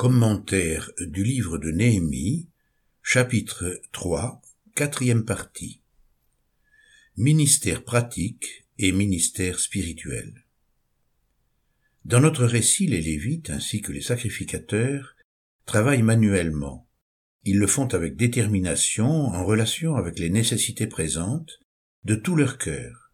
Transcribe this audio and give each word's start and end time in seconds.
Commentaire 0.00 0.90
du 0.98 1.22
livre 1.22 1.58
de 1.58 1.70
Néhémie, 1.70 2.48
chapitre 3.02 3.82
3, 3.92 4.40
quatrième 4.74 5.26
partie. 5.26 5.82
Ministère 7.18 7.84
pratique 7.84 8.64
et 8.78 8.92
ministère 8.92 9.60
spirituel. 9.60 10.46
Dans 12.06 12.20
notre 12.20 12.46
récit, 12.46 12.86
les 12.86 13.02
Lévites 13.02 13.50
ainsi 13.50 13.82
que 13.82 13.92
les 13.92 14.00
sacrificateurs 14.00 15.16
travaillent 15.66 16.00
manuellement. 16.00 16.88
Ils 17.44 17.58
le 17.58 17.66
font 17.66 17.92
avec 17.92 18.16
détermination 18.16 19.06
en 19.06 19.44
relation 19.44 19.96
avec 19.96 20.18
les 20.18 20.30
nécessités 20.30 20.86
présentes 20.86 21.60
de 22.04 22.14
tout 22.14 22.36
leur 22.36 22.56
cœur. 22.56 23.12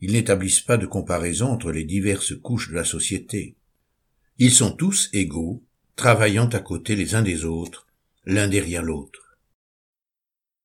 Ils 0.00 0.14
n'établissent 0.14 0.62
pas 0.62 0.76
de 0.76 0.86
comparaison 0.86 1.46
entre 1.46 1.70
les 1.70 1.84
diverses 1.84 2.34
couches 2.34 2.70
de 2.70 2.74
la 2.74 2.84
société. 2.84 3.56
Ils 4.44 4.50
sont 4.50 4.72
tous 4.72 5.08
égaux, 5.12 5.64
travaillant 5.94 6.48
à 6.48 6.58
côté 6.58 6.96
les 6.96 7.14
uns 7.14 7.22
des 7.22 7.44
autres, 7.44 7.86
l'un 8.24 8.48
derrière 8.48 8.82
l'autre. 8.82 9.38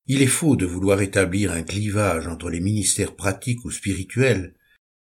Il 0.08 0.24
est 0.24 0.26
faux 0.26 0.56
de 0.56 0.66
vouloir 0.66 1.00
établir 1.02 1.52
un 1.52 1.62
clivage 1.62 2.26
entre 2.26 2.50
les 2.50 2.60
ministères 2.60 3.16
pratiques 3.16 3.64
ou 3.66 3.70
spirituels, 3.70 4.56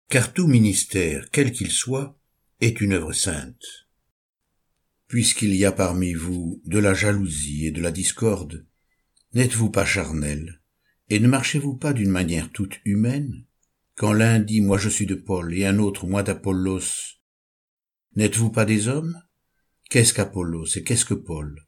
car 0.09 0.33
tout 0.33 0.47
ministère, 0.47 1.29
quel 1.31 1.53
qu'il 1.53 1.71
soit, 1.71 2.19
est 2.59 2.81
une 2.81 2.91
œuvre 2.91 3.13
sainte. 3.13 3.87
Puisqu'il 5.07 5.55
y 5.55 5.63
a 5.63 5.71
parmi 5.71 6.11
vous 6.11 6.61
de 6.65 6.79
la 6.79 6.93
jalousie 6.93 7.67
et 7.67 7.71
de 7.71 7.81
la 7.81 7.93
discorde, 7.93 8.65
n'êtes-vous 9.33 9.69
pas 9.69 9.85
charnel, 9.85 10.59
et 11.09 11.21
ne 11.21 11.29
marchez-vous 11.29 11.77
pas 11.77 11.93
d'une 11.93 12.11
manière 12.11 12.51
toute 12.51 12.81
humaine 12.83 13.45
Quand 13.95 14.11
l'un 14.11 14.39
dit 14.39 14.59
moi 14.59 14.77
je 14.77 14.89
suis 14.89 15.05
de 15.05 15.15
Paul 15.15 15.53
et 15.53 15.65
un 15.65 15.79
autre 15.79 16.07
moi 16.07 16.23
d'Apollos, 16.23 17.15
N'êtes-vous 18.15 18.49
pas 18.49 18.63
des 18.63 18.87
hommes? 18.87 19.21
Qu'est-ce 19.89 20.13
qu'Apollos 20.13 20.77
et 20.77 20.83
qu'est-ce 20.83 21.03
que 21.03 21.13
Paul? 21.13 21.67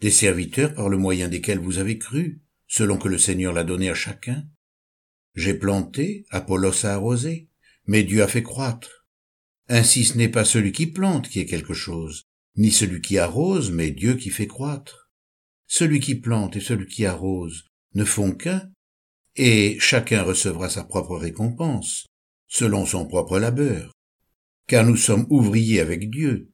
Des 0.00 0.12
serviteurs 0.12 0.72
par 0.72 0.88
le 0.88 0.96
moyen 0.96 1.26
desquels 1.26 1.58
vous 1.58 1.78
avez 1.78 1.98
cru, 1.98 2.40
selon 2.68 2.98
que 2.98 3.08
le 3.08 3.18
Seigneur 3.18 3.52
l'a 3.52 3.64
donné 3.64 3.90
à 3.90 3.94
chacun? 3.94 4.46
J'ai 5.34 5.54
planté, 5.54 6.24
Apollos 6.30 6.86
a 6.86 6.90
arrosé, 6.90 7.48
mais 7.86 8.04
Dieu 8.04 8.22
a 8.22 8.28
fait 8.28 8.44
croître. 8.44 9.08
Ainsi 9.68 10.04
ce 10.04 10.16
n'est 10.16 10.28
pas 10.28 10.44
celui 10.44 10.70
qui 10.70 10.86
plante 10.86 11.28
qui 11.28 11.40
est 11.40 11.46
quelque 11.46 11.74
chose, 11.74 12.28
ni 12.56 12.70
celui 12.70 13.00
qui 13.00 13.18
arrose, 13.18 13.72
mais 13.72 13.90
Dieu 13.90 14.14
qui 14.14 14.30
fait 14.30 14.46
croître. 14.46 15.10
Celui 15.66 15.98
qui 15.98 16.14
plante 16.14 16.54
et 16.54 16.60
celui 16.60 16.86
qui 16.86 17.06
arrose 17.06 17.64
ne 17.94 18.04
font 18.04 18.30
qu'un, 18.30 18.70
et 19.34 19.76
chacun 19.80 20.22
recevra 20.22 20.70
sa 20.70 20.84
propre 20.84 21.16
récompense, 21.16 22.06
selon 22.46 22.86
son 22.86 23.04
propre 23.04 23.40
labeur 23.40 23.97
car 24.68 24.84
nous 24.84 24.96
sommes 24.96 25.26
ouvriers 25.30 25.80
avec 25.80 26.10
Dieu. 26.10 26.52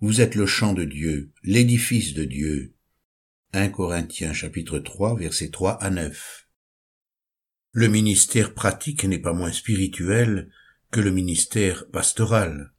Vous 0.00 0.22
êtes 0.22 0.34
le 0.34 0.46
champ 0.46 0.72
de 0.72 0.84
Dieu, 0.84 1.30
l'édifice 1.44 2.14
de 2.14 2.24
Dieu. 2.24 2.74
1 3.52 3.68
Corinthiens 3.68 4.32
chapitre 4.32 4.78
3 4.78 5.18
versets 5.18 5.50
3 5.50 5.72
à 5.74 5.90
9. 5.90 6.48
Le 7.72 7.88
ministère 7.88 8.54
pratique 8.54 9.04
n'est 9.04 9.18
pas 9.18 9.34
moins 9.34 9.52
spirituel 9.52 10.50
que 10.90 11.00
le 11.00 11.10
ministère 11.10 11.86
pastoral. 11.90 12.72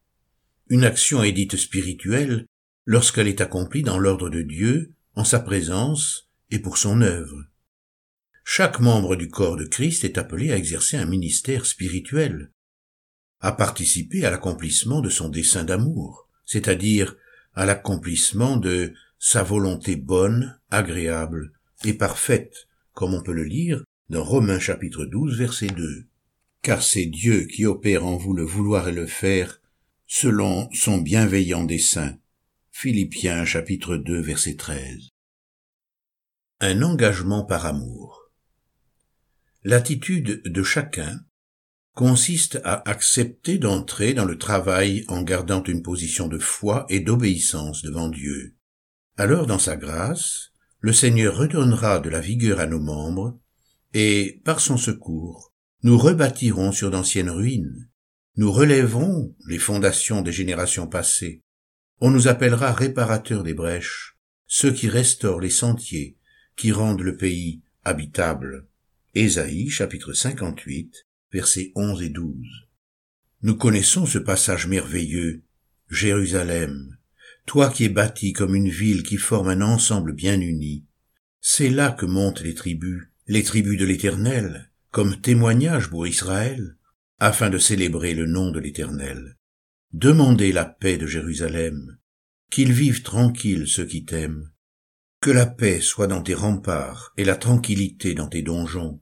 Une 0.68 0.84
action 0.84 1.24
est 1.24 1.32
dite 1.32 1.58
spirituelle 1.58 2.48
lorsqu'elle 2.86 3.28
est 3.28 3.40
accomplie 3.40 3.84
dans 3.84 4.00
l'ordre 4.00 4.32
de 4.32 4.42
Dieu, 4.42 4.96
en 5.14 5.24
sa 5.24 5.40
présence 5.40 6.32
et 6.50 6.58
pour 6.58 6.80
son 6.80 7.02
œuvre. 7.02 7.46
Chaque 8.44 8.80
membre 8.80 9.16
du 9.16 9.30
corps 9.30 9.58
de 9.58 9.66
Christ 9.66 10.04
est 10.04 10.18
appelé 10.18 10.52
à 10.52 10.58
exercer 10.58 10.98
un 10.98 11.06
ministère 11.06 11.68
spirituel, 11.68 12.52
à 13.42 13.52
participer 13.52 14.26
à 14.26 14.32
l'accomplissement 14.32 15.02
de 15.02 15.10
son 15.10 15.30
dessein 15.30 15.64
d'amour, 15.64 16.30
c'est-à-dire 16.46 17.16
à 17.54 17.66
l'accomplissement 17.66 18.58
de 18.58 18.94
sa 19.20 19.44
volonté 19.44 19.96
bonne, 19.96 20.60
agréable 20.70 21.52
et 21.84 21.94
parfaite, 21.94 22.68
comme 22.94 23.14
on 23.14 23.22
peut 23.22 23.34
le 23.34 23.44
lire 23.44 23.84
dans 24.10 24.24
Romains 24.24 24.60
chapitre 24.60 25.06
12 25.06 25.38
verset 25.38 25.68
2. 25.68 26.06
Car 26.62 26.84
c'est 26.84 27.06
Dieu 27.06 27.46
qui 27.46 27.66
opère 27.66 28.06
en 28.06 28.18
vous 28.18 28.34
le 28.34 28.44
vouloir 28.44 28.88
et 28.88 28.94
le 28.94 29.08
faire 29.08 29.62
selon 30.06 30.70
son 30.74 31.00
bienveillant 31.00 31.64
dessein. 31.64 32.18
Philippiens 32.72 33.46
chapitre 33.46 33.98
2 33.98 34.22
verset 34.22 34.56
13. 34.56 35.10
Un 36.60 36.82
engagement 36.84 37.44
par 37.44 37.66
amour. 37.66 38.30
L'attitude 39.64 40.42
de 40.44 40.64
chacun 40.64 41.22
consiste 41.94 42.60
à 42.64 42.90
accepter 42.90 43.58
d'entrer 43.58 44.14
dans 44.14 44.26
le 44.26 44.38
travail 44.38 45.04
en 45.08 45.22
gardant 45.22 45.64
une 45.64 45.82
position 45.82 46.28
de 46.28 46.40
foi 46.40 46.86
et 46.90 47.00
d'obéissance 47.00 47.82
devant 47.82 48.10
Dieu. 48.10 48.56
Alors, 49.18 49.46
dans 49.46 49.60
sa 49.60 49.76
grâce, 49.76 50.52
le 50.80 50.94
Seigneur 50.94 51.38
redonnera 51.38 52.00
de 52.00 52.10
la 52.10 52.22
vigueur 52.22 52.60
à 52.60 52.66
nos 52.66 52.80
membres, 52.80 53.40
et, 53.94 54.42
par 54.46 54.62
son 54.62 54.78
secours, 54.78 55.54
nous 55.84 55.98
rebâtirons 55.98 56.72
sur 56.72 56.92
d'anciennes 56.92 57.30
ruines. 57.30 57.90
Nous 58.38 58.52
relèverons 58.52 59.36
les 59.48 59.60
fondations 59.60 60.22
des 60.22 60.32
générations 60.32 60.88
passées. 60.88 61.44
On 62.00 62.10
nous 62.10 62.28
appellera 62.28 62.72
réparateurs 62.72 63.44
des 63.44 63.54
brèches, 63.54 64.18
ceux 64.48 64.72
qui 64.72 64.88
restaurent 64.88 65.42
les 65.42 65.50
sentiers, 65.50 66.18
qui 66.56 66.72
rendent 66.72 67.02
le 67.02 67.18
pays 67.18 67.62
habitable. 67.84 68.68
Ésaïe 69.14 69.70
chapitre 69.70 70.14
58 70.14 71.06
versets 71.32 71.72
11 71.76 72.02
et 72.04 72.10
12. 72.10 72.36
Nous 73.44 73.56
connaissons 73.56 74.06
ce 74.06 74.18
passage 74.18 74.68
merveilleux. 74.68 75.42
Jérusalem, 75.90 76.98
toi 77.46 77.70
qui 77.70 77.86
es 77.86 77.90
bâti 77.90 78.34
comme 78.34 78.56
une 78.56 78.70
ville 78.70 79.04
qui 79.04 79.18
forme 79.18 79.50
un 79.50 79.62
ensemble 79.62 80.14
bien 80.14 80.40
uni, 80.40 80.86
c'est 81.42 81.70
là 81.70 81.92
que 81.92 82.06
montent 82.06 82.42
les 82.42 82.54
tribus, 82.54 83.08
les 83.28 83.44
tribus 83.44 83.80
de 83.80 83.86
l'Éternel, 83.86 84.72
comme 84.92 85.20
témoignage 85.20 85.90
pour 85.90 86.06
Israël, 86.06 86.78
afin 87.20 87.50
de 87.50 87.58
célébrer 87.58 88.14
le 88.14 88.26
nom 88.26 88.52
de 88.52 88.60
l'Éternel. 88.60 89.38
Demandez 89.94 90.52
la 90.52 90.66
paix 90.66 90.98
de 90.98 91.08
Jérusalem, 91.08 91.98
qu'ils 92.50 92.72
vivent 92.72 93.04
tranquilles 93.04 93.68
ceux 93.68 93.86
qui 93.86 94.06
t'aiment, 94.06 94.52
que 95.20 95.32
la 95.32 95.46
paix 95.46 95.82
soit 95.82 96.08
dans 96.08 96.22
tes 96.22 96.34
remparts 96.34 97.14
et 97.18 97.24
la 97.24 97.36
tranquillité 97.36 98.14
dans 98.14 98.28
tes 98.28 98.42
donjons, 98.42 99.00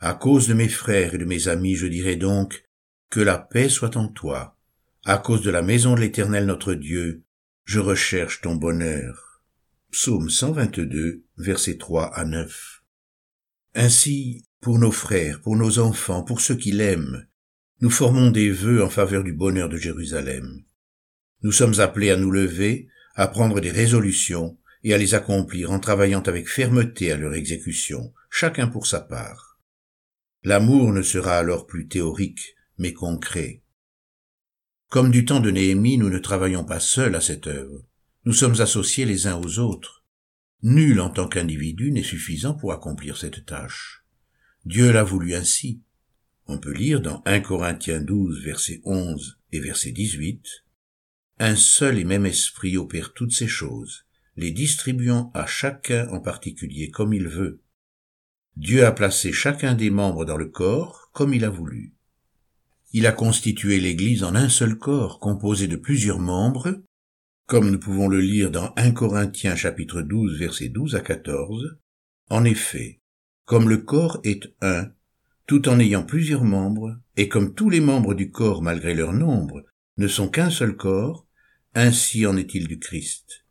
à 0.00 0.14
cause 0.14 0.48
de 0.48 0.54
mes 0.54 0.68
frères 0.68 1.14
et 1.14 1.18
de 1.18 1.24
mes 1.24 1.48
amis, 1.48 1.76
je 1.76 1.86
dirai 1.86 2.16
donc, 2.16 2.64
que 3.10 3.20
la 3.20 3.38
paix 3.38 3.68
soit 3.68 3.96
en 3.96 4.08
toi. 4.08 4.58
À 5.04 5.18
cause 5.18 5.42
de 5.42 5.50
la 5.50 5.62
maison 5.62 5.94
de 5.94 6.00
l'Éternel 6.00 6.46
notre 6.46 6.74
Dieu, 6.74 7.24
je 7.64 7.78
recherche 7.78 8.40
ton 8.40 8.54
bonheur. 8.54 9.42
Psaume 9.90 10.28
122, 10.28 11.24
versets 11.36 11.78
3 11.78 12.12
à 12.14 12.24
9. 12.24 12.82
Ainsi, 13.74 14.44
pour 14.60 14.78
nos 14.78 14.90
frères, 14.92 15.40
pour 15.40 15.56
nos 15.56 15.78
enfants, 15.78 16.22
pour 16.22 16.40
ceux 16.40 16.56
qui 16.56 16.72
l'aiment, 16.72 17.26
nous 17.80 17.90
formons 17.90 18.30
des 18.30 18.50
vœux 18.50 18.82
en 18.82 18.90
faveur 18.90 19.24
du 19.24 19.32
bonheur 19.32 19.68
de 19.68 19.76
Jérusalem. 19.76 20.64
Nous 21.42 21.52
sommes 21.52 21.80
appelés 21.80 22.10
à 22.10 22.16
nous 22.16 22.30
lever, 22.30 22.88
à 23.14 23.28
prendre 23.28 23.60
des 23.60 23.70
résolutions 23.70 24.58
et 24.82 24.94
à 24.94 24.98
les 24.98 25.14
accomplir 25.14 25.70
en 25.70 25.78
travaillant 25.78 26.22
avec 26.22 26.48
fermeté 26.48 27.12
à 27.12 27.16
leur 27.16 27.34
exécution, 27.34 28.12
chacun 28.30 28.68
pour 28.68 28.86
sa 28.86 29.00
part. 29.00 29.53
L'amour 30.46 30.92
ne 30.92 31.00
sera 31.00 31.38
alors 31.38 31.66
plus 31.66 31.88
théorique, 31.88 32.54
mais 32.76 32.92
concret. 32.92 33.62
Comme 34.90 35.10
du 35.10 35.24
temps 35.24 35.40
de 35.40 35.50
Néhémie, 35.50 35.96
nous 35.96 36.10
ne 36.10 36.18
travaillons 36.18 36.66
pas 36.66 36.80
seuls 36.80 37.14
à 37.14 37.22
cette 37.22 37.46
œuvre. 37.46 37.88
Nous 38.26 38.34
sommes 38.34 38.60
associés 38.60 39.06
les 39.06 39.26
uns 39.26 39.40
aux 39.40 39.58
autres. 39.58 40.04
Nul 40.62 41.00
en 41.00 41.08
tant 41.08 41.28
qu'individu 41.28 41.92
n'est 41.92 42.02
suffisant 42.02 42.52
pour 42.52 42.74
accomplir 42.74 43.16
cette 43.16 43.46
tâche. 43.46 44.04
Dieu 44.66 44.92
l'a 44.92 45.02
voulu 45.02 45.34
ainsi. 45.34 45.80
On 46.46 46.58
peut 46.58 46.74
lire 46.74 47.00
dans 47.00 47.22
1 47.24 47.40
Corinthiens 47.40 48.02
12, 48.02 48.44
verset 48.44 48.82
11 48.84 49.38
et 49.52 49.60
verset 49.60 49.92
18, 49.92 50.46
Un 51.38 51.56
seul 51.56 51.98
et 51.98 52.04
même 52.04 52.26
esprit 52.26 52.76
opère 52.76 53.14
toutes 53.14 53.32
ces 53.32 53.48
choses, 53.48 54.04
les 54.36 54.50
distribuant 54.50 55.30
à 55.32 55.46
chacun 55.46 56.06
en 56.10 56.20
particulier 56.20 56.90
comme 56.90 57.14
il 57.14 57.28
veut. 57.28 57.63
Dieu 58.56 58.86
a 58.86 58.92
placé 58.92 59.32
chacun 59.32 59.74
des 59.74 59.90
membres 59.90 60.24
dans 60.24 60.36
le 60.36 60.46
corps 60.46 61.10
comme 61.12 61.34
il 61.34 61.44
a 61.44 61.50
voulu. 61.50 61.94
Il 62.92 63.06
a 63.06 63.12
constitué 63.12 63.80
l'Église 63.80 64.22
en 64.22 64.36
un 64.36 64.48
seul 64.48 64.78
corps 64.78 65.18
composé 65.18 65.66
de 65.66 65.74
plusieurs 65.74 66.20
membres, 66.20 66.80
comme 67.46 67.70
nous 67.70 67.80
pouvons 67.80 68.06
le 68.06 68.20
lire 68.20 68.52
dans 68.52 68.72
1 68.76 68.92
Corinthiens 68.92 69.56
chapitre 69.56 70.02
12 70.02 70.38
versets 70.38 70.68
12 70.68 70.94
à 70.94 71.00
14. 71.00 71.78
En 72.30 72.44
effet, 72.44 73.00
comme 73.44 73.68
le 73.68 73.78
corps 73.78 74.20
est 74.22 74.54
un, 74.60 74.92
tout 75.46 75.68
en 75.68 75.80
ayant 75.80 76.04
plusieurs 76.04 76.44
membres, 76.44 76.96
et 77.16 77.28
comme 77.28 77.54
tous 77.54 77.70
les 77.70 77.80
membres 77.80 78.14
du 78.14 78.30
corps 78.30 78.62
malgré 78.62 78.94
leur 78.94 79.12
nombre 79.12 79.64
ne 79.96 80.06
sont 80.06 80.28
qu'un 80.28 80.50
seul 80.50 80.76
corps, 80.76 81.26
ainsi 81.74 82.24
en 82.24 82.36
est-il 82.36 82.68
du 82.68 82.78
Christ. 82.78 83.44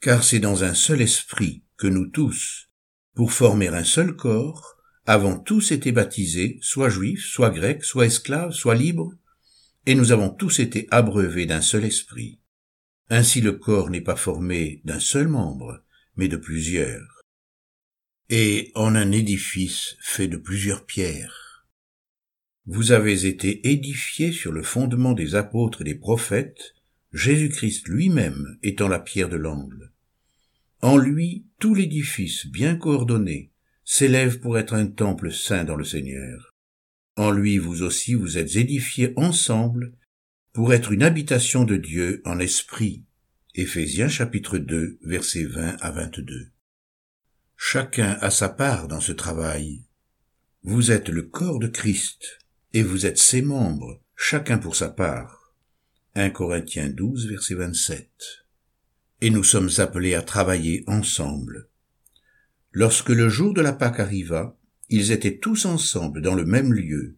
Car 0.00 0.22
c'est 0.22 0.38
dans 0.38 0.64
un 0.64 0.74
seul 0.74 1.00
esprit 1.00 1.64
que 1.78 1.86
nous 1.86 2.06
tous, 2.06 2.67
pour 3.18 3.32
former 3.32 3.66
un 3.66 3.82
seul 3.82 4.14
corps, 4.14 4.76
avons 5.04 5.40
tous 5.40 5.72
été 5.72 5.90
baptisés, 5.90 6.60
soit 6.62 6.88
juifs, 6.88 7.26
soit 7.26 7.50
grecs, 7.50 7.82
soit 7.82 8.06
esclaves, 8.06 8.52
soit 8.52 8.76
libres, 8.76 9.12
et 9.86 9.96
nous 9.96 10.12
avons 10.12 10.30
tous 10.30 10.60
été 10.60 10.86
abreuvés 10.92 11.44
d'un 11.44 11.60
seul 11.60 11.84
esprit. 11.84 12.38
Ainsi 13.10 13.40
le 13.40 13.54
corps 13.54 13.90
n'est 13.90 14.02
pas 14.02 14.14
formé 14.14 14.82
d'un 14.84 15.00
seul 15.00 15.26
membre, 15.26 15.82
mais 16.14 16.28
de 16.28 16.36
plusieurs. 16.36 17.24
Et 18.28 18.70
en 18.76 18.94
un 18.94 19.10
édifice 19.10 19.96
fait 20.00 20.28
de 20.28 20.36
plusieurs 20.36 20.86
pierres. 20.86 21.66
Vous 22.66 22.92
avez 22.92 23.26
été 23.26 23.68
édifiés 23.68 24.30
sur 24.30 24.52
le 24.52 24.62
fondement 24.62 25.14
des 25.14 25.34
apôtres 25.34 25.80
et 25.80 25.84
des 25.84 25.96
prophètes, 25.96 26.76
Jésus-Christ 27.12 27.88
lui-même 27.88 28.58
étant 28.62 28.86
la 28.86 29.00
pierre 29.00 29.28
de 29.28 29.38
l'angle. 29.38 29.90
En 30.80 30.96
lui, 30.96 31.46
tout 31.58 31.74
l'édifice 31.74 32.46
bien 32.46 32.76
coordonné 32.76 33.50
s'élève 33.84 34.38
pour 34.38 34.58
être 34.58 34.74
un 34.74 34.86
temple 34.86 35.32
saint 35.32 35.64
dans 35.64 35.76
le 35.76 35.84
Seigneur. 35.84 36.54
En 37.16 37.32
lui, 37.32 37.58
vous 37.58 37.82
aussi, 37.82 38.14
vous 38.14 38.38
êtes 38.38 38.54
édifiés 38.56 39.12
ensemble 39.16 39.92
pour 40.52 40.72
être 40.72 40.92
une 40.92 41.02
habitation 41.02 41.64
de 41.64 41.76
Dieu 41.76 42.22
en 42.24 42.38
esprit. 42.38 43.04
Éphésiens 43.54 44.08
chapitre 44.08 44.58
2 44.58 45.00
versets 45.02 45.46
20 45.46 45.78
à 45.80 45.90
22. 45.90 46.52
Chacun 47.56 48.16
a 48.20 48.30
sa 48.30 48.48
part 48.48 48.86
dans 48.86 49.00
ce 49.00 49.10
travail. 49.10 49.82
Vous 50.62 50.92
êtes 50.92 51.08
le 51.08 51.22
corps 51.22 51.58
de 51.58 51.66
Christ 51.66 52.38
et 52.72 52.84
vous 52.84 53.04
êtes 53.04 53.18
ses 53.18 53.42
membres, 53.42 54.00
chacun 54.14 54.58
pour 54.58 54.76
sa 54.76 54.90
part. 54.90 55.54
1 56.14 56.30
Corinthiens 56.30 56.88
12 56.88 57.28
verset 57.28 57.54
27. 57.54 58.08
Et 59.20 59.30
nous 59.30 59.44
sommes 59.44 59.70
appelés 59.78 60.14
à 60.14 60.22
travailler 60.22 60.84
ensemble. 60.86 61.68
Lorsque 62.72 63.08
le 63.08 63.28
jour 63.28 63.54
de 63.54 63.60
la 63.60 63.72
Pâque 63.72 64.00
arriva, 64.00 64.56
ils 64.88 65.12
étaient 65.12 65.38
tous 65.38 65.64
ensemble 65.64 66.22
dans 66.22 66.34
le 66.34 66.44
même 66.44 66.72
lieu. 66.72 67.16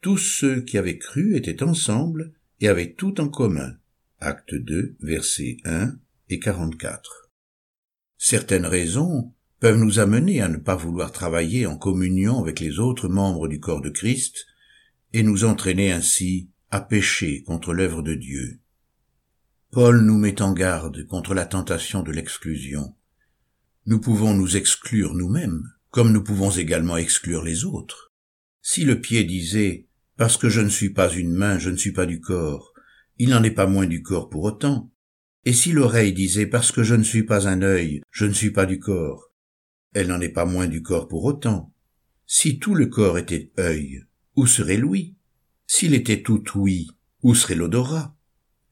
Tous 0.00 0.16
ceux 0.16 0.62
qui 0.62 0.78
avaient 0.78 0.98
cru 0.98 1.36
étaient 1.36 1.62
ensemble 1.62 2.32
et 2.60 2.68
avaient 2.68 2.92
tout 2.92 3.20
en 3.20 3.28
commun. 3.28 3.76
Acte 4.18 4.54
2, 4.54 4.96
versets 5.00 5.58
1 5.64 5.94
et 6.30 6.38
44. 6.38 7.30
Certaines 8.16 8.66
raisons 8.66 9.32
peuvent 9.60 9.78
nous 9.78 9.98
amener 9.98 10.40
à 10.40 10.48
ne 10.48 10.56
pas 10.56 10.76
vouloir 10.76 11.12
travailler 11.12 11.66
en 11.66 11.76
communion 11.76 12.40
avec 12.40 12.60
les 12.60 12.78
autres 12.78 13.08
membres 13.08 13.48
du 13.48 13.60
corps 13.60 13.82
de 13.82 13.90
Christ 13.90 14.46
et 15.12 15.22
nous 15.22 15.44
entraîner 15.44 15.92
ainsi 15.92 16.48
à 16.70 16.80
pécher 16.80 17.42
contre 17.42 17.74
l'œuvre 17.74 18.02
de 18.02 18.14
Dieu. 18.14 18.60
Paul 19.72 20.00
nous 20.00 20.18
met 20.18 20.42
en 20.42 20.52
garde 20.52 21.06
contre 21.06 21.32
la 21.32 21.46
tentation 21.46 22.02
de 22.02 22.10
l'exclusion. 22.10 22.96
Nous 23.86 24.00
pouvons 24.00 24.34
nous 24.34 24.56
exclure 24.56 25.14
nous-mêmes, 25.14 25.62
comme 25.90 26.10
nous 26.10 26.24
pouvons 26.24 26.50
également 26.50 26.96
exclure 26.96 27.44
les 27.44 27.64
autres. 27.64 28.12
Si 28.62 28.84
le 28.84 29.00
pied 29.00 29.22
disait 29.22 29.86
parce 30.16 30.36
que 30.36 30.48
je 30.48 30.60
ne 30.60 30.68
suis 30.68 30.90
pas 30.90 31.08
une 31.12 31.32
main, 31.32 31.60
je 31.60 31.70
ne 31.70 31.76
suis 31.76 31.92
pas 31.92 32.06
du 32.06 32.20
corps. 32.20 32.72
Il 33.18 33.28
n'en 33.28 33.44
est 33.44 33.52
pas 33.52 33.68
moins 33.68 33.86
du 33.86 34.02
corps 34.02 34.28
pour 34.28 34.42
autant. 34.42 34.90
Et 35.44 35.52
si 35.52 35.70
l'oreille 35.70 36.14
disait 36.14 36.46
parce 36.46 36.72
que 36.72 36.82
je 36.82 36.96
ne 36.96 37.04
suis 37.04 37.22
pas 37.22 37.46
un 37.46 37.62
œil, 37.62 38.02
je 38.10 38.24
ne 38.24 38.32
suis 38.32 38.50
pas 38.50 38.66
du 38.66 38.80
corps, 38.80 39.30
elle 39.94 40.08
n'en 40.08 40.20
est 40.20 40.30
pas 40.30 40.46
moins 40.46 40.66
du 40.66 40.82
corps 40.82 41.06
pour 41.06 41.22
autant. 41.22 41.72
Si 42.26 42.58
tout 42.58 42.74
le 42.74 42.86
corps 42.86 43.18
était 43.18 43.52
œil, 43.56 44.04
où 44.34 44.48
serait 44.48 44.78
l'ouïe? 44.78 45.14
S'il 45.68 45.94
était 45.94 46.22
tout 46.22 46.42
ouïe, 46.58 46.90
où 47.22 47.36
serait 47.36 47.54
l'odorat? 47.54 48.16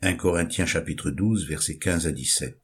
1 0.01 0.15
Corinthiens 0.15 0.67
chapitre 0.67 1.11
12 1.11 1.49
versets 1.49 1.77
15 1.77 2.07
à 2.07 2.13
17. 2.13 2.57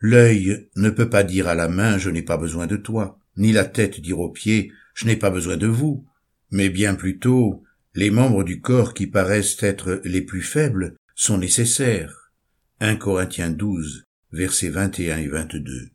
L'œil 0.00 0.68
ne 0.76 0.90
peut 0.90 1.08
pas 1.08 1.22
dire 1.22 1.48
à 1.48 1.54
la 1.54 1.68
main 1.68 1.96
je 1.96 2.10
n'ai 2.10 2.20
pas 2.20 2.36
besoin 2.36 2.66
de 2.66 2.76
toi, 2.76 3.18
ni 3.38 3.52
la 3.52 3.64
tête 3.64 3.98
dire 3.98 4.20
aux 4.20 4.30
pieds 4.30 4.70
je 4.92 5.06
n'ai 5.06 5.16
pas 5.16 5.30
besoin 5.30 5.56
de 5.56 5.66
vous, 5.66 6.06
mais 6.50 6.68
bien 6.68 6.94
plutôt 6.94 7.64
les 7.94 8.10
membres 8.10 8.44
du 8.44 8.60
corps 8.60 8.92
qui 8.92 9.06
paraissent 9.06 9.62
être 9.62 10.02
les 10.04 10.20
plus 10.20 10.42
faibles 10.42 10.94
sont 11.14 11.38
nécessaires. 11.38 12.32
1 12.80 12.96
Corinthiens 12.96 13.50
12, 13.50 14.04
versets 14.32 14.68
21 14.68 15.16
et 15.16 15.28
22. 15.28 15.88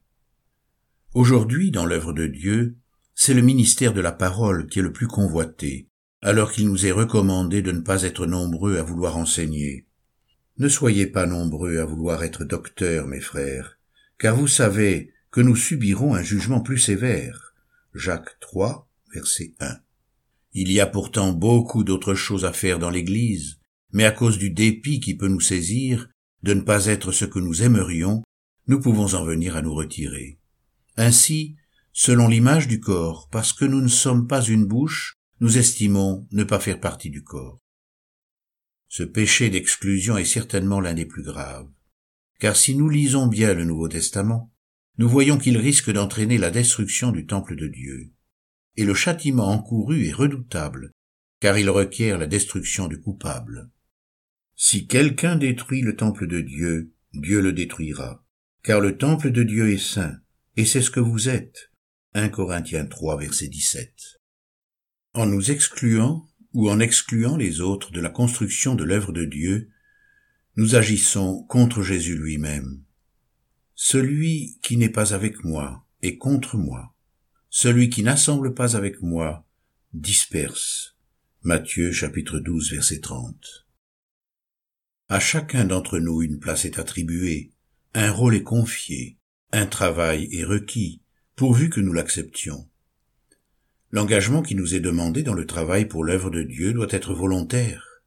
Aujourd'hui, 1.13 1.69
dans 1.69 1.85
l'œuvre 1.85 2.13
de 2.13 2.25
Dieu, 2.25 2.77
c'est 3.13 3.35
le 3.35 3.43
ministère 3.43 3.93
de 3.93 4.01
la 4.01 4.11
parole 4.11 4.65
qui 4.65 4.79
est 4.79 4.83
le 4.83 4.91
plus 4.91 5.07
convoité, 5.07 5.87
alors 6.23 6.53
qu'il 6.53 6.69
nous 6.69 6.85
est 6.85 6.91
recommandé 6.91 7.61
de 7.61 7.73
ne 7.73 7.81
pas 7.81 8.03
être 8.03 8.25
nombreux 8.25 8.77
à 8.77 8.83
vouloir 8.83 9.17
enseigner. 9.17 9.87
Ne 10.57 10.69
soyez 10.69 11.05
pas 11.05 11.25
nombreux 11.25 11.79
à 11.79 11.85
vouloir 11.85 12.23
être 12.23 12.45
docteurs, 12.45 13.07
mes 13.07 13.19
frères, 13.19 13.77
car 14.17 14.37
vous 14.37 14.47
savez 14.47 15.11
que 15.31 15.41
nous 15.41 15.57
subirons 15.57 16.15
un 16.15 16.23
jugement 16.23 16.61
plus 16.61 16.77
sévère. 16.77 17.53
Jacques 17.93 18.39
3, 18.39 18.89
verset 19.13 19.53
1. 19.59 19.79
Il 20.53 20.71
y 20.71 20.79
a 20.79 20.85
pourtant 20.85 21.33
beaucoup 21.33 21.83
d'autres 21.83 22.13
choses 22.13 22.45
à 22.45 22.53
faire 22.53 22.79
dans 22.79 22.89
l'Église, 22.89 23.59
mais 23.91 24.05
à 24.05 24.11
cause 24.11 24.37
du 24.37 24.49
dépit 24.49 25.01
qui 25.01 25.15
peut 25.17 25.27
nous 25.27 25.41
saisir, 25.41 26.07
de 26.41 26.53
ne 26.53 26.61
pas 26.61 26.85
être 26.85 27.11
ce 27.11 27.25
que 27.25 27.39
nous 27.39 27.63
aimerions, 27.63 28.23
nous 28.67 28.79
pouvons 28.79 29.13
en 29.13 29.25
venir 29.25 29.57
à 29.57 29.61
nous 29.61 29.73
retirer. 29.73 30.39
Ainsi, 30.95 31.57
selon 31.91 32.29
l'image 32.29 32.69
du 32.69 32.79
corps, 32.79 33.27
parce 33.29 33.51
que 33.51 33.65
nous 33.65 33.81
ne 33.81 33.89
sommes 33.89 34.25
pas 34.25 34.41
une 34.41 34.65
bouche, 34.65 35.15
nous 35.43 35.57
estimons 35.57 36.25
ne 36.31 36.45
pas 36.45 36.61
faire 36.61 36.79
partie 36.79 37.09
du 37.09 37.21
corps. 37.21 37.59
Ce 38.87 39.03
péché 39.03 39.49
d'exclusion 39.49 40.15
est 40.15 40.23
certainement 40.23 40.79
l'un 40.79 40.93
des 40.93 41.05
plus 41.05 41.21
graves, 41.21 41.69
car 42.39 42.55
si 42.55 42.77
nous 42.77 42.87
lisons 42.87 43.27
bien 43.27 43.53
le 43.53 43.65
Nouveau 43.65 43.89
Testament, 43.89 44.53
nous 44.99 45.09
voyons 45.09 45.37
qu'il 45.37 45.57
risque 45.57 45.91
d'entraîner 45.91 46.37
la 46.37 46.49
destruction 46.49 47.11
du 47.11 47.25
temple 47.25 47.57
de 47.57 47.67
Dieu 47.67 48.13
et 48.77 48.85
le 48.85 48.93
châtiment 48.93 49.49
encouru 49.49 50.07
est 50.07 50.13
redoutable, 50.13 50.93
car 51.41 51.57
il 51.57 51.69
requiert 51.69 52.17
la 52.17 52.27
destruction 52.27 52.87
du 52.87 53.01
coupable. 53.01 53.69
Si 54.55 54.87
quelqu'un 54.87 55.35
détruit 55.35 55.81
le 55.81 55.97
temple 55.97 56.25
de 56.25 56.39
Dieu, 56.39 56.93
Dieu 57.11 57.41
le 57.41 57.51
détruira, 57.51 58.25
car 58.63 58.79
le 58.79 58.97
temple 58.97 59.29
de 59.29 59.43
Dieu 59.43 59.73
est 59.73 59.77
saint, 59.77 60.15
et 60.55 60.63
c'est 60.63 60.81
ce 60.81 60.89
que 60.89 61.01
vous 61.01 61.27
êtes. 61.27 61.69
1 62.13 62.29
Corinthiens 62.29 62.85
3 62.85 63.17
verset 63.17 63.49
17. 63.49 64.22
En 65.13 65.27
nous 65.27 65.51
excluant 65.51 66.27
ou 66.54 66.71
en 66.71 66.80
excluant 66.80 67.38
les 67.38 67.62
autres 67.62 67.92
de 67.92 68.01
la 68.01 68.10
construction 68.10 68.74
de 68.74 68.83
l'œuvre 68.83 69.12
de 69.12 69.25
Dieu, 69.25 69.69
nous 70.56 70.75
agissons 70.75 71.44
contre 71.44 71.83
Jésus 71.83 72.18
lui-même. 72.18 72.83
Celui 73.75 74.57
qui 74.63 74.75
n'est 74.75 74.89
pas 74.89 75.13
avec 75.13 75.44
moi 75.44 75.86
est 76.01 76.18
contre 76.18 76.57
moi. 76.57 76.95
Celui 77.50 77.92
qui 77.92 78.01
n'assemble 78.01 78.56
pas 78.56 78.75
avec 78.75 79.04
moi 79.04 79.48
disperse. 79.94 80.98
Matthieu 81.44 81.92
chapitre 81.92 82.39
12 82.39 82.71
verset 82.71 83.00
30. 83.00 83.68
À 85.10 85.19
chacun 85.19 85.65
d'entre 85.65 86.00
nous 86.00 86.24
une 86.24 86.39
place 86.39 86.65
est 86.65 86.80
attribuée, 86.80 87.51
un 87.94 88.12
rôle 88.12 88.34
est 88.34 88.43
confié, 88.43 89.20
un 89.51 89.67
travail 89.67 90.27
est 90.32 90.43
requis, 90.43 91.03
pourvu 91.36 91.70
que 91.70 91.82
nous 91.82 91.93
l'acceptions. 91.93 92.67
L'engagement 93.93 94.41
qui 94.41 94.55
nous 94.55 94.73
est 94.73 94.79
demandé 94.79 95.21
dans 95.21 95.35
le 95.35 95.45
travail 95.45 95.85
pour 95.85 96.03
l'œuvre 96.03 96.31
de 96.31 96.41
Dieu 96.41 96.73
doit 96.73 96.88
être 96.89 97.13
volontaire. 97.13 98.01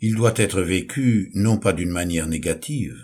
Il 0.00 0.14
doit 0.14 0.34
être 0.36 0.60
vécu 0.60 1.30
non 1.32 1.56
pas 1.56 1.72
d'une 1.72 1.88
manière 1.88 2.26
négative, 2.26 2.94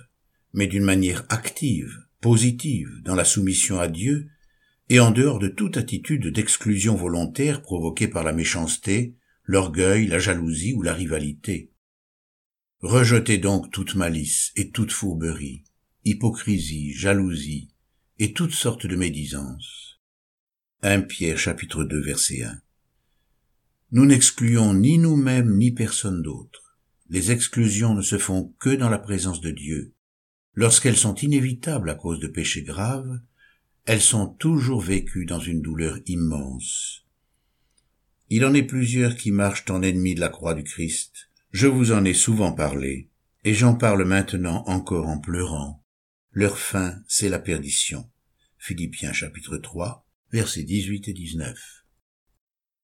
mais 0.52 0.66
d'une 0.66 0.84
manière 0.84 1.24
active, 1.30 2.04
positive, 2.20 2.90
dans 3.04 3.14
la 3.14 3.24
soumission 3.24 3.80
à 3.80 3.88
Dieu 3.88 4.28
et 4.90 5.00
en 5.00 5.12
dehors 5.12 5.38
de 5.38 5.48
toute 5.48 5.78
attitude 5.78 6.26
d'exclusion 6.26 6.94
volontaire 6.94 7.62
provoquée 7.62 8.06
par 8.06 8.22
la 8.22 8.34
méchanceté, 8.34 9.16
l'orgueil, 9.44 10.06
la 10.06 10.18
jalousie 10.18 10.74
ou 10.74 10.82
la 10.82 10.92
rivalité. 10.92 11.72
Rejetez 12.80 13.38
donc 13.38 13.70
toute 13.70 13.94
malice 13.94 14.52
et 14.56 14.68
toute 14.68 14.92
fourberie, 14.92 15.64
hypocrisie, 16.04 16.92
jalousie 16.92 17.70
et 18.18 18.34
toutes 18.34 18.52
sortes 18.52 18.86
de 18.86 18.94
médisances. 18.94 19.83
1 20.86 21.00
Pierre 21.00 21.38
chapitre 21.38 21.82
2 21.82 21.98
verset 21.98 22.42
1 22.42 22.60
Nous 23.92 24.04
n'excluons 24.04 24.74
ni 24.74 24.98
nous-mêmes 24.98 25.56
ni 25.56 25.72
personne 25.72 26.20
d'autre. 26.20 26.76
Les 27.08 27.32
exclusions 27.32 27.94
ne 27.94 28.02
se 28.02 28.18
font 28.18 28.54
que 28.58 28.68
dans 28.68 28.90
la 28.90 28.98
présence 28.98 29.40
de 29.40 29.50
Dieu. 29.50 29.94
Lorsqu'elles 30.52 30.98
sont 30.98 31.14
inévitables 31.14 31.88
à 31.88 31.94
cause 31.94 32.20
de 32.20 32.26
péchés 32.26 32.64
graves, 32.64 33.18
elles 33.86 34.02
sont 34.02 34.26
toujours 34.26 34.82
vécues 34.82 35.24
dans 35.24 35.40
une 35.40 35.62
douleur 35.62 36.00
immense. 36.04 37.06
Il 38.28 38.44
en 38.44 38.52
est 38.52 38.62
plusieurs 38.62 39.16
qui 39.16 39.30
marchent 39.30 39.70
en 39.70 39.80
ennemis 39.80 40.14
de 40.14 40.20
la 40.20 40.28
croix 40.28 40.52
du 40.52 40.64
Christ. 40.64 41.30
Je 41.50 41.66
vous 41.66 41.92
en 41.92 42.04
ai 42.04 42.12
souvent 42.12 42.52
parlé, 42.52 43.08
et 43.44 43.54
j'en 43.54 43.74
parle 43.74 44.04
maintenant 44.04 44.64
encore 44.66 45.08
en 45.08 45.18
pleurant. 45.18 45.82
Leur 46.30 46.58
fin, 46.58 47.00
c'est 47.08 47.30
la 47.30 47.38
perdition. 47.38 48.10
Philippiens 48.58 49.14
chapitre 49.14 49.56
3, 49.56 50.03
versets 50.34 50.64
18 50.64 51.08
et 51.08 51.12
19. 51.12 51.83